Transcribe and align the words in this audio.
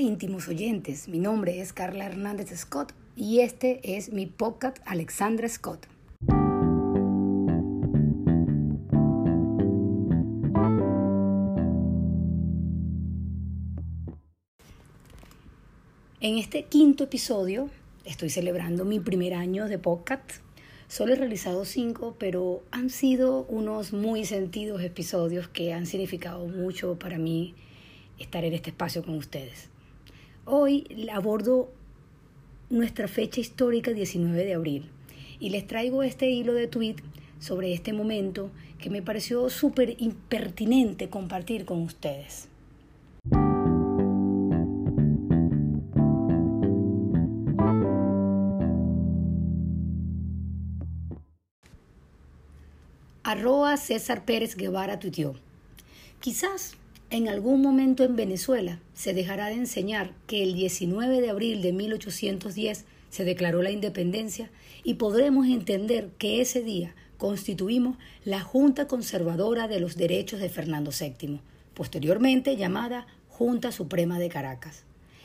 Íntimos 0.00 0.48
oyentes, 0.48 1.08
mi 1.08 1.18
nombre 1.18 1.60
es 1.60 1.74
Carla 1.74 2.06
Hernández 2.06 2.48
Scott 2.56 2.94
y 3.16 3.40
este 3.40 3.98
es 3.98 4.14
mi 4.14 4.24
podcast 4.24 4.78
Alexandra 4.86 5.46
Scott. 5.46 5.86
En 16.22 16.38
este 16.38 16.62
quinto 16.64 17.04
episodio 17.04 17.68
estoy 18.06 18.30
celebrando 18.30 18.86
mi 18.86 19.00
primer 19.00 19.34
año 19.34 19.68
de 19.68 19.78
podcast. 19.78 20.40
Solo 20.88 21.12
he 21.12 21.16
realizado 21.16 21.66
cinco, 21.66 22.16
pero 22.18 22.62
han 22.70 22.88
sido 22.88 23.44
unos 23.50 23.92
muy 23.92 24.24
sentidos 24.24 24.80
episodios 24.80 25.48
que 25.48 25.74
han 25.74 25.84
significado 25.84 26.46
mucho 26.46 26.98
para 26.98 27.18
mí 27.18 27.54
estar 28.18 28.46
en 28.46 28.54
este 28.54 28.70
espacio 28.70 29.02
con 29.02 29.16
ustedes. 29.16 29.68
Hoy 30.52 30.84
abordo 31.12 31.70
nuestra 32.70 33.06
fecha 33.06 33.40
histórica 33.40 33.92
19 33.92 34.44
de 34.44 34.54
abril 34.54 34.90
y 35.38 35.50
les 35.50 35.64
traigo 35.64 36.02
este 36.02 36.28
hilo 36.28 36.54
de 36.54 36.66
tweet 36.66 36.96
sobre 37.38 37.72
este 37.72 37.92
momento 37.92 38.50
que 38.80 38.90
me 38.90 39.00
pareció 39.00 39.48
súper 39.48 39.94
impertinente 40.02 41.08
compartir 41.08 41.64
con 41.64 41.82
ustedes. 41.82 42.48
Arroa 53.22 53.76
César 53.76 54.24
Pérez 54.24 54.56
Guevara 54.56 54.98
tuiteó. 54.98 55.36
Quizás 56.18 56.74
en 57.10 57.28
algún 57.28 57.60
momento 57.60 58.04
en 58.04 58.14
Venezuela 58.14 58.78
se 58.94 59.12
dejará 59.12 59.46
de 59.46 59.54
enseñar 59.54 60.12
que 60.28 60.44
el 60.44 60.54
19 60.54 61.20
de 61.20 61.30
abril 61.30 61.60
de 61.60 61.72
1810 61.72 62.84
se 63.10 63.24
declaró 63.24 63.62
la 63.62 63.72
independencia 63.72 64.48
y 64.84 64.94
podremos 64.94 65.46
entender 65.48 66.10
que 66.18 66.40
ese 66.40 66.62
día 66.62 66.94
constituimos 67.18 67.96
la 68.24 68.40
Junta 68.40 68.86
Conservadora 68.86 69.66
de 69.66 69.80
los 69.80 69.96
Derechos 69.96 70.38
de 70.38 70.48
Fernando 70.48 70.92
VII, 70.98 71.40
posteriormente 71.74 72.56
llamada 72.56 73.06
Junta 73.28 73.72
Suprema 73.72 74.20
de 74.20 74.28
Caracas. 74.28 74.84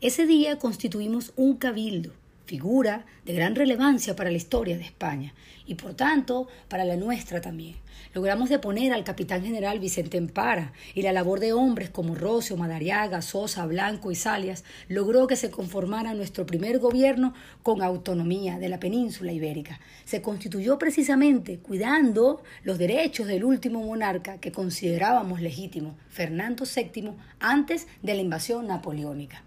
Ese 0.00 0.26
día 0.26 0.58
constituimos 0.58 1.32
un 1.36 1.56
cabildo 1.56 2.12
figura 2.46 3.04
de 3.24 3.34
gran 3.34 3.54
relevancia 3.54 4.16
para 4.16 4.30
la 4.30 4.36
historia 4.36 4.76
de 4.76 4.84
España 4.84 5.34
y 5.66 5.74
por 5.74 5.94
tanto 5.94 6.48
para 6.68 6.84
la 6.84 6.96
nuestra 6.96 7.40
también. 7.40 7.76
Logramos 8.14 8.48
deponer 8.48 8.92
al 8.92 9.04
capitán 9.04 9.42
general 9.42 9.78
Vicente 9.78 10.16
Empara 10.16 10.72
y 10.94 11.02
la 11.02 11.12
labor 11.12 11.40
de 11.40 11.52
hombres 11.52 11.90
como 11.90 12.14
Rocio, 12.14 12.56
Madariaga, 12.56 13.20
Sosa, 13.20 13.66
Blanco 13.66 14.10
y 14.10 14.14
Salias 14.14 14.64
logró 14.88 15.26
que 15.26 15.36
se 15.36 15.50
conformara 15.50 16.14
nuestro 16.14 16.46
primer 16.46 16.78
gobierno 16.78 17.34
con 17.62 17.82
autonomía 17.82 18.58
de 18.58 18.68
la 18.68 18.80
península 18.80 19.32
ibérica. 19.32 19.80
Se 20.04 20.22
constituyó 20.22 20.78
precisamente 20.78 21.58
cuidando 21.58 22.42
los 22.62 22.78
derechos 22.78 23.26
del 23.26 23.44
último 23.44 23.82
monarca 23.82 24.38
que 24.38 24.52
considerábamos 24.52 25.40
legítimo, 25.40 25.96
Fernando 26.08 26.64
VII, 26.64 27.12
antes 27.40 27.86
de 28.02 28.14
la 28.14 28.22
invasión 28.22 28.66
napoleónica. 28.66 29.42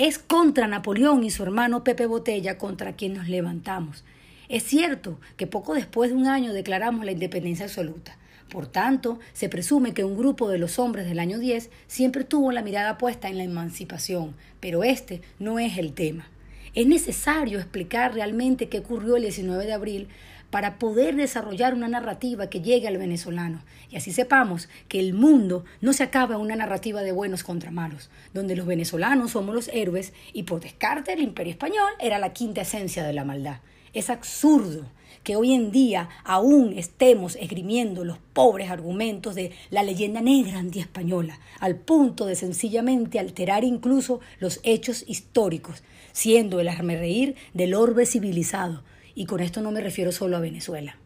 Es 0.00 0.18
contra 0.18 0.66
Napoleón 0.66 1.24
y 1.24 1.30
su 1.30 1.42
hermano 1.42 1.84
Pepe 1.84 2.06
Botella 2.06 2.56
contra 2.56 2.94
quien 2.94 3.12
nos 3.12 3.28
levantamos. 3.28 4.02
Es 4.48 4.62
cierto 4.62 5.20
que 5.36 5.46
poco 5.46 5.74
después 5.74 6.08
de 6.08 6.16
un 6.16 6.26
año 6.26 6.54
declaramos 6.54 7.04
la 7.04 7.12
independencia 7.12 7.66
absoluta. 7.66 8.16
Por 8.48 8.66
tanto, 8.66 9.18
se 9.34 9.50
presume 9.50 9.92
que 9.92 10.04
un 10.04 10.16
grupo 10.16 10.48
de 10.48 10.56
los 10.56 10.78
hombres 10.78 11.04
del 11.04 11.18
año 11.18 11.38
10 11.38 11.68
siempre 11.86 12.24
tuvo 12.24 12.50
la 12.50 12.62
mirada 12.62 12.96
puesta 12.96 13.28
en 13.28 13.36
la 13.36 13.44
emancipación, 13.44 14.34
pero 14.58 14.84
este 14.84 15.20
no 15.38 15.58
es 15.58 15.76
el 15.76 15.92
tema. 15.92 16.26
Es 16.74 16.86
necesario 16.86 17.58
explicar 17.58 18.14
realmente 18.14 18.70
qué 18.70 18.78
ocurrió 18.78 19.16
el 19.16 19.22
19 19.24 19.66
de 19.66 19.74
abril 19.74 20.08
para 20.50 20.78
poder 20.78 21.16
desarrollar 21.16 21.74
una 21.74 21.88
narrativa 21.88 22.50
que 22.50 22.60
llegue 22.60 22.88
al 22.88 22.98
venezolano 22.98 23.62
y 23.90 23.96
así 23.96 24.12
sepamos 24.12 24.68
que 24.88 25.00
el 25.00 25.14
mundo 25.14 25.64
no 25.80 25.92
se 25.92 26.02
acaba 26.02 26.36
en 26.36 26.40
una 26.40 26.56
narrativa 26.56 27.02
de 27.02 27.12
buenos 27.12 27.42
contra 27.42 27.70
malos, 27.70 28.10
donde 28.32 28.56
los 28.56 28.66
venezolanos 28.66 29.32
somos 29.32 29.54
los 29.54 29.68
héroes 29.68 30.12
y 30.32 30.44
por 30.44 30.60
descarte 30.60 31.12
el 31.12 31.20
imperio 31.20 31.52
español 31.52 31.90
era 31.98 32.18
la 32.18 32.32
quinta 32.32 32.62
esencia 32.62 33.04
de 33.04 33.12
la 33.12 33.24
maldad. 33.24 33.58
Es 33.92 34.10
absurdo 34.10 34.86
que 35.24 35.36
hoy 35.36 35.52
en 35.52 35.70
día 35.70 36.08
aún 36.24 36.72
estemos 36.76 37.36
esgrimiendo 37.36 38.04
los 38.04 38.18
pobres 38.32 38.70
argumentos 38.70 39.34
de 39.34 39.52
la 39.70 39.82
leyenda 39.82 40.20
negra 40.20 40.58
antiespañola, 40.58 41.40
al 41.58 41.76
punto 41.76 42.26
de 42.26 42.36
sencillamente 42.36 43.18
alterar 43.18 43.64
incluso 43.64 44.20
los 44.38 44.60
hechos 44.62 45.04
históricos, 45.06 45.82
siendo 46.12 46.60
el 46.60 46.68
reír 46.68 47.34
del 47.52 47.74
orbe 47.74 48.06
civilizado, 48.06 48.82
y 49.14 49.26
con 49.26 49.40
esto 49.40 49.60
no 49.60 49.70
me 49.70 49.80
refiero 49.80 50.12
solo 50.12 50.36
a 50.36 50.40
Venezuela. 50.40 50.96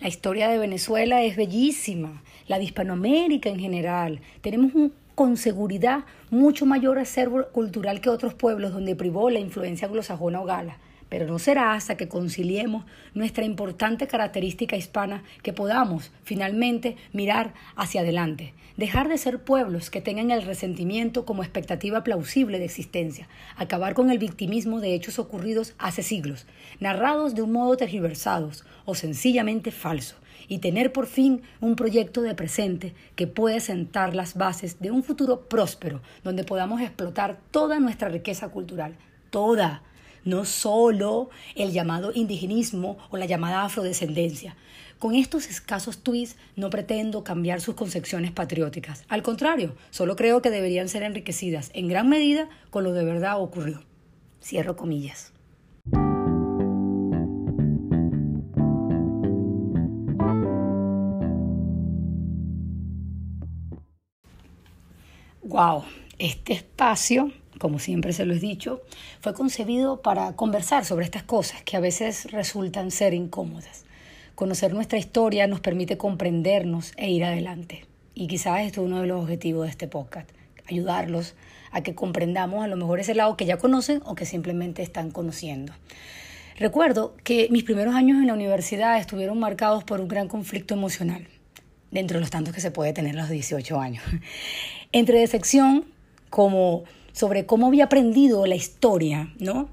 La 0.00 0.08
historia 0.08 0.48
de 0.48 0.58
Venezuela 0.58 1.22
es 1.22 1.36
bellísima, 1.36 2.22
la 2.46 2.58
de 2.58 2.64
Hispanoamérica 2.64 3.48
en 3.48 3.58
general. 3.58 4.20
Tenemos 4.40 4.74
un, 4.74 4.92
con 5.14 5.36
seguridad 5.36 6.04
mucho 6.30 6.66
mayor 6.66 6.98
acervo 6.98 7.48
cultural 7.48 8.00
que 8.00 8.10
otros 8.10 8.34
pueblos 8.34 8.72
donde 8.72 8.94
privó 8.94 9.30
la 9.30 9.40
influencia 9.40 9.88
anglosajona 9.88 10.40
o 10.40 10.44
gala 10.44 10.78
pero 11.08 11.26
no 11.26 11.38
será 11.38 11.74
hasta 11.74 11.96
que 11.96 12.08
conciliemos 12.08 12.84
nuestra 13.14 13.44
importante 13.44 14.06
característica 14.06 14.76
hispana 14.76 15.22
que 15.42 15.52
podamos 15.52 16.10
finalmente 16.22 16.96
mirar 17.12 17.54
hacia 17.76 18.02
adelante, 18.02 18.54
dejar 18.76 19.08
de 19.08 19.18
ser 19.18 19.42
pueblos 19.42 19.90
que 19.90 20.00
tengan 20.00 20.30
el 20.30 20.42
resentimiento 20.42 21.24
como 21.24 21.42
expectativa 21.42 22.04
plausible 22.04 22.58
de 22.58 22.66
existencia, 22.66 23.28
acabar 23.56 23.94
con 23.94 24.10
el 24.10 24.18
victimismo 24.18 24.80
de 24.80 24.94
hechos 24.94 25.18
ocurridos 25.18 25.74
hace 25.78 26.02
siglos, 26.02 26.46
narrados 26.80 27.34
de 27.34 27.42
un 27.42 27.52
modo 27.52 27.76
tergiversados 27.76 28.64
o 28.84 28.94
sencillamente 28.94 29.70
falso, 29.70 30.16
y 30.48 30.58
tener 30.58 30.92
por 30.92 31.06
fin 31.06 31.42
un 31.60 31.76
proyecto 31.76 32.22
de 32.22 32.34
presente 32.34 32.94
que 33.16 33.26
pueda 33.26 33.60
sentar 33.60 34.14
las 34.14 34.34
bases 34.34 34.80
de 34.80 34.90
un 34.90 35.02
futuro 35.02 35.48
próspero 35.48 36.00
donde 36.24 36.44
podamos 36.44 36.80
explotar 36.80 37.38
toda 37.50 37.80
nuestra 37.80 38.08
riqueza 38.08 38.48
cultural, 38.48 38.96
toda, 39.30 39.82
no 40.28 40.44
solo 40.44 41.30
el 41.54 41.72
llamado 41.72 42.12
indigenismo 42.14 42.98
o 43.10 43.16
la 43.16 43.24
llamada 43.24 43.64
afrodescendencia. 43.64 44.56
Con 44.98 45.14
estos 45.14 45.48
escasos 45.48 46.02
tweets 46.02 46.36
no 46.54 46.68
pretendo 46.70 47.24
cambiar 47.24 47.60
sus 47.62 47.74
concepciones 47.74 48.30
patrióticas. 48.32 49.04
Al 49.08 49.22
contrario, 49.22 49.74
solo 49.90 50.16
creo 50.16 50.42
que 50.42 50.50
deberían 50.50 50.88
ser 50.88 51.02
enriquecidas 51.02 51.70
en 51.72 51.88
gran 51.88 52.08
medida 52.08 52.48
con 52.70 52.84
lo 52.84 52.92
de 52.92 53.04
verdad 53.04 53.40
ocurrió. 53.40 53.82
Cierro 54.42 54.76
comillas. 54.76 55.32
Wow, 65.42 65.84
este 66.18 66.52
espacio 66.52 67.32
como 67.58 67.78
siempre 67.78 68.12
se 68.12 68.24
lo 68.24 68.34
he 68.34 68.38
dicho, 68.38 68.82
fue 69.20 69.34
concebido 69.34 70.00
para 70.00 70.32
conversar 70.34 70.84
sobre 70.84 71.04
estas 71.04 71.22
cosas 71.22 71.62
que 71.62 71.76
a 71.76 71.80
veces 71.80 72.30
resultan 72.30 72.90
ser 72.90 73.14
incómodas. 73.14 73.84
Conocer 74.34 74.72
nuestra 74.72 74.98
historia 74.98 75.46
nos 75.46 75.60
permite 75.60 75.98
comprendernos 75.98 76.92
e 76.96 77.10
ir 77.10 77.24
adelante. 77.24 77.84
Y 78.14 78.26
quizás 78.26 78.60
esto 78.60 78.80
es 78.80 78.86
uno 78.86 79.00
de 79.00 79.06
los 79.06 79.22
objetivos 79.22 79.66
de 79.66 79.70
este 79.70 79.88
podcast, 79.88 80.30
ayudarlos 80.68 81.34
a 81.70 81.82
que 81.82 81.94
comprendamos 81.94 82.64
a 82.64 82.68
lo 82.68 82.76
mejor 82.76 83.00
ese 83.00 83.14
lado 83.14 83.36
que 83.36 83.46
ya 83.46 83.58
conocen 83.58 84.00
o 84.04 84.14
que 84.14 84.26
simplemente 84.26 84.82
están 84.82 85.10
conociendo. 85.10 85.72
Recuerdo 86.58 87.14
que 87.22 87.48
mis 87.50 87.62
primeros 87.62 87.94
años 87.94 88.18
en 88.18 88.26
la 88.26 88.34
universidad 88.34 88.98
estuvieron 88.98 89.38
marcados 89.38 89.84
por 89.84 90.00
un 90.00 90.08
gran 90.08 90.26
conflicto 90.26 90.74
emocional, 90.74 91.28
dentro 91.92 92.16
de 92.16 92.20
los 92.20 92.30
tantos 92.30 92.52
que 92.52 92.60
se 92.60 92.72
puede 92.72 92.92
tener 92.92 93.16
a 93.16 93.22
los 93.22 93.30
18 93.30 93.80
años, 93.80 94.02
entre 94.92 95.20
decepción 95.20 95.84
como 96.30 96.84
sobre 97.18 97.46
cómo 97.46 97.66
había 97.66 97.86
aprendido 97.86 98.46
la 98.46 98.54
historia, 98.54 99.32
¿no? 99.40 99.68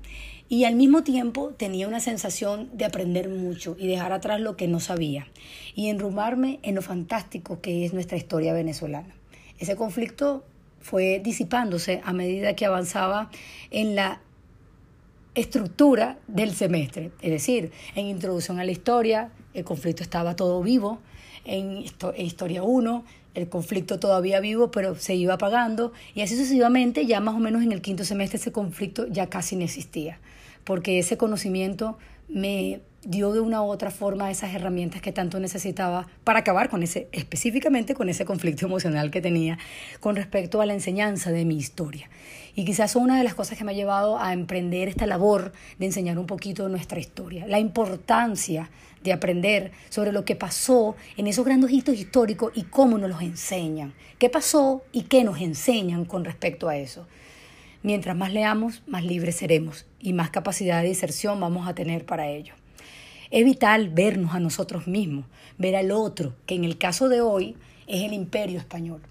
Y 0.50 0.64
al 0.64 0.74
mismo 0.74 1.04
tiempo 1.04 1.54
tenía 1.56 1.88
una 1.88 2.00
sensación 2.00 2.72
de 2.74 2.86
aprender 2.86 3.30
mucho 3.30 3.76
y 3.78 3.86
dejar 3.86 4.14
atrás 4.14 4.42
lo 4.42 4.58
que 4.58 4.68
no 4.68 4.80
sabía 4.80 5.28
y 5.76 5.90
enrumarme 5.90 6.58
en 6.64 6.74
lo 6.74 6.82
fantástico 6.82 7.62
que 7.62 7.86
es 7.86 7.94
nuestra 7.94 8.18
historia 8.18 8.52
venezolana. 8.52 9.14
Ese 9.60 9.76
conflicto 9.76 10.44
fue 10.82 11.22
disipándose 11.24 12.02
a 12.04 12.14
medida 12.14 12.56
que 12.56 12.66
avanzaba 12.66 13.30
en 13.70 13.94
la 13.96 14.22
estructura 15.36 16.18
del 16.28 16.54
semestre. 16.54 17.12
Es 17.22 17.32
decir, 17.32 17.72
en 17.96 18.08
introducción 18.08 18.60
a 18.60 18.64
la 18.64 18.72
historia, 18.72 19.30
el 19.54 19.64
conflicto 19.64 20.02
estaba 20.02 20.36
todo 20.36 20.62
vivo, 20.64 21.00
en 21.46 21.86
historia 22.18 22.64
1 22.64 23.06
el 23.36 23.50
conflicto 23.50 24.00
todavía 24.00 24.40
vivo, 24.40 24.72
pero 24.72 24.96
se 24.96 25.14
iba 25.14 25.34
apagando, 25.34 25.92
y 26.16 26.22
así 26.22 26.36
sucesivamente, 26.36 27.06
ya 27.06 27.20
más 27.20 27.36
o 27.36 27.40
menos 27.40 27.64
en 27.64 27.74
el 27.74 27.82
quinto 27.82 28.06
semestre 28.06 28.40
ese 28.40 28.52
conflicto 28.52 29.08
ya 29.08 29.28
casi 29.28 29.58
no 29.58 29.64
existía, 29.64 30.20
porque 30.64 31.00
ese 31.00 31.18
conocimiento 31.18 31.98
me 32.30 32.80
dio 33.06 33.32
de 33.32 33.40
una 33.40 33.62
u 33.62 33.68
otra 33.68 33.92
forma 33.92 34.32
esas 34.32 34.54
herramientas 34.54 35.02
que 35.02 35.12
tanto 35.12 35.40
necesitaba 35.40 36.08
para 36.24 36.40
acabar 36.40 36.70
con 36.70 36.82
ese, 36.84 37.08
específicamente 37.12 37.94
con 37.94 38.10
ese 38.10 38.26
conflicto 38.26 38.66
emocional 38.66 39.12
que 39.12 39.22
tenía 39.22 39.58
con 40.00 40.16
respecto 40.16 40.60
a 40.60 40.66
la 40.66 40.74
enseñanza 40.74 41.32
de 41.32 41.46
mi 41.46 41.56
historia. 41.56 42.10
Y 42.56 42.66
quizás 42.66 42.96
una 42.96 43.18
de 43.18 43.24
las 43.24 43.36
cosas 43.36 43.58
que 43.58 43.64
me 43.64 43.72
ha 43.72 43.76
llevado 43.76 44.18
a 44.18 44.34
emprender 44.34 44.88
esta 44.88 45.06
labor 45.06 45.52
de 45.78 45.86
enseñar 45.86 46.18
un 46.18 46.26
poquito 46.26 46.68
nuestra 46.68 47.00
historia, 47.00 47.46
la 47.48 47.60
importancia 47.60 48.70
de 49.04 49.14
aprender 49.14 49.72
sobre 49.90 50.12
lo 50.12 50.26
que 50.26 50.36
pasó 50.36 50.96
en 51.16 51.28
esos 51.28 51.46
grandes 51.46 51.72
hitos 51.72 51.96
históricos 51.96 52.52
y 52.56 52.64
cómo 52.64 52.98
nos 52.98 53.10
los 53.10 53.22
enseñan, 53.22 53.94
qué 54.18 54.30
pasó 54.30 54.84
y 54.92 55.04
qué 55.04 55.24
nos 55.24 55.40
enseñan 55.42 56.06
con 56.06 56.26
respecto 56.26 56.70
a 56.70 56.78
eso. 56.78 57.06
Mientras 57.84 58.16
más 58.16 58.34
leamos, 58.34 58.82
más 58.88 59.06
libres 59.06 59.36
seremos 59.36 59.86
y 60.00 60.14
más 60.14 60.32
capacidad 60.32 60.82
de 60.82 60.88
diserción 60.88 61.40
vamos 61.40 61.68
a 61.68 61.76
tener 61.76 62.04
para 62.04 62.28
ello. 62.28 62.56
Es 63.32 63.44
vital 63.44 63.90
vernos 63.90 64.36
a 64.36 64.40
nosotros 64.40 64.88
mismos, 64.88 65.26
ver 65.58 65.76
al 65.76 65.92
otro, 65.92 66.36
que 66.46 66.56
en 66.56 66.64
el 66.64 66.78
caso 66.78 67.10
de 67.10 67.22
hoy 67.22 67.56
es 67.88 68.04
el 68.04 68.14
imperio 68.14 68.60
español. 68.60 69.02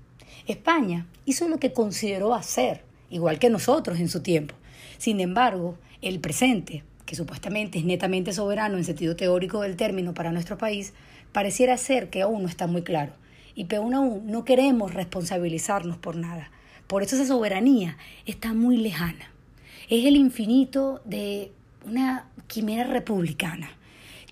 España 0.46 1.06
hizo 1.24 1.48
lo 1.48 1.58
que 1.58 1.72
consideró 1.72 2.34
hacer, 2.34 2.82
igual 3.10 3.38
que 3.38 3.50
nosotros 3.50 3.98
en 3.98 4.08
su 4.08 4.20
tiempo. 4.20 4.54
Sin 4.98 5.20
embargo, 5.20 5.76
el 6.00 6.20
presente, 6.20 6.84
que 7.06 7.16
supuestamente 7.16 7.78
es 7.78 7.84
netamente 7.84 8.32
soberano 8.32 8.76
en 8.76 8.84
sentido 8.84 9.16
teórico 9.16 9.62
del 9.62 9.76
término 9.76 10.14
para 10.14 10.32
nuestro 10.32 10.58
país, 10.58 10.92
pareciera 11.32 11.76
ser 11.76 12.08
que 12.08 12.22
aún 12.22 12.42
no 12.42 12.48
está 12.48 12.66
muy 12.66 12.82
claro. 12.82 13.12
Y 13.56 13.64
peor 13.64 13.94
aún, 13.94 14.26
no 14.26 14.44
queremos 14.44 14.94
responsabilizarnos 14.94 15.96
por 15.96 16.16
nada. 16.16 16.50
Por 16.86 17.02
eso 17.02 17.16
esa 17.16 17.26
soberanía 17.26 17.96
está 18.26 18.52
muy 18.52 18.76
lejana. 18.76 19.30
Es 19.88 20.04
el 20.04 20.16
infinito 20.16 21.00
de 21.04 21.52
una 21.84 22.28
quimera 22.46 22.84
republicana 22.84 23.70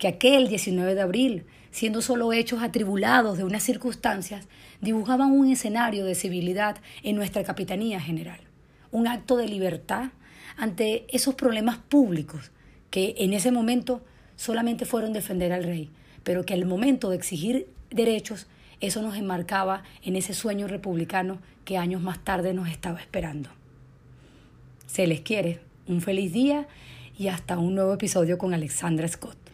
que 0.03 0.09
aquel 0.09 0.49
19 0.49 0.97
de 0.97 1.01
abril, 1.01 1.45
siendo 1.71 2.03
solo 2.03 2.33
hechos 2.33 2.61
atribulados 2.61 3.39
de 3.39 3.45
unas 3.45 3.63
circunstancias, 3.63 4.49
dibujaban 4.81 5.31
un 5.31 5.49
escenario 5.49 6.05
de 6.05 6.17
civilidad 6.17 6.79
en 7.05 7.15
nuestra 7.15 7.45
Capitanía 7.45 8.01
General, 8.01 8.41
un 8.91 9.07
acto 9.07 9.37
de 9.37 9.47
libertad 9.47 10.11
ante 10.57 11.07
esos 11.15 11.37
problemas 11.37 11.79
públicos 11.79 12.51
que 12.91 13.15
en 13.19 13.33
ese 13.33 13.53
momento 13.53 14.03
solamente 14.35 14.87
fueron 14.87 15.13
defender 15.13 15.53
al 15.53 15.63
rey, 15.63 15.89
pero 16.25 16.45
que 16.45 16.55
al 16.55 16.67
momento 16.67 17.11
de 17.11 17.17
exigir 17.19 17.69
derechos, 17.93 18.49
eso 18.81 19.03
nos 19.03 19.17
enmarcaba 19.17 19.85
en 20.03 20.17
ese 20.17 20.35
sueño 20.35 20.67
republicano 20.67 21.39
que 21.65 21.79
años 21.79 22.03
más 22.03 22.19
tarde 22.25 22.55
nos 22.55 22.69
estaba 22.69 22.99
esperando. 22.99 23.51
Se 24.89 25.07
les 25.07 25.21
quiere 25.21 25.61
un 25.87 26.01
feliz 26.01 26.33
día 26.33 26.67
y 27.17 27.29
hasta 27.29 27.57
un 27.57 27.77
nuevo 27.77 27.95
episodio 27.95 28.37
con 28.37 28.53
Alexandra 28.53 29.07
Scott. 29.07 29.52